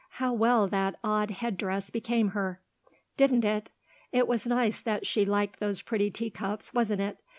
[0.17, 2.59] "How well that odd head dress became her."
[3.17, 3.69] "Didn't it?
[4.11, 7.19] It was nice that she liked those pretty teacups, wasn't it.